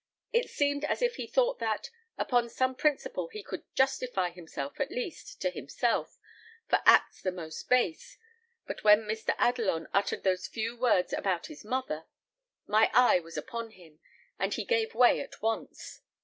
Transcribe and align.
It 0.33 0.49
seemed 0.49 0.83
as 0.83 1.03
if 1.03 1.17
he 1.17 1.27
thought 1.27 1.59
that, 1.59 1.91
upon 2.17 2.49
some 2.49 2.73
principle 2.73 3.27
he 3.27 3.43
could 3.43 3.61
justify 3.75 4.31
himself, 4.31 4.79
at 4.79 4.89
least, 4.89 5.39
to 5.41 5.51
himself, 5.51 6.17
for 6.67 6.79
acts 6.87 7.21
the 7.21 7.31
most 7.31 7.69
base; 7.69 8.17
but 8.65 8.83
when 8.83 9.01
Mr. 9.03 9.35
Adelon 9.37 9.85
uttered 9.93 10.23
those 10.23 10.47
few 10.47 10.75
words 10.75 11.13
about 11.13 11.45
his 11.45 11.63
mother, 11.63 12.05
my 12.65 12.89
eye 12.95 13.19
was 13.19 13.37
upon 13.37 13.69
him, 13.73 13.99
and 14.39 14.55
he 14.55 14.65
gave 14.65 14.95
way 14.95 15.19
at 15.21 15.39
once. 15.39 16.01